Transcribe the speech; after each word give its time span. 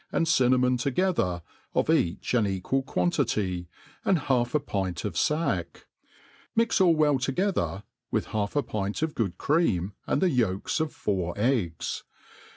and 0.11 0.27
cinnamon 0.27 0.77
together, 0.77 1.43
of 1.75 1.87
each 1.87 2.33
an 2.33 2.47
equal 2.47 2.81
quantity, 2.81 3.69
and 4.03 4.17
halfa 4.21 4.59
pint 4.59 5.03
bf 5.03 5.15
fack: 5.15 5.85
mix 6.55 6.81
all 6.81 6.95
well 6.95 7.19
together, 7.19 7.83
with 8.09 8.25
half 8.33 8.55
a 8.55 8.63
pint 8.63 9.03
of 9.03 9.13
^ood 9.13 9.35
croam, 9.37 9.93
and 10.07 10.19
the 10.19 10.31
yolks 10.31 10.79
of 10.79 10.91
four 10.91 11.35
eggs. 11.37 12.01